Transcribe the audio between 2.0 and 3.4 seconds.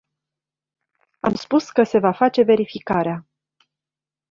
face verificarea.